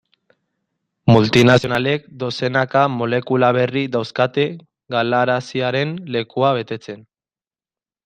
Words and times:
Multinazionalek 1.15 2.07
dozenaka 2.23 2.87
molekula 2.95 3.51
berri 3.59 3.87
dauzkate 3.99 4.49
galaraziaren 4.97 5.97
lekua 6.19 6.59
betetzen. 6.63 7.09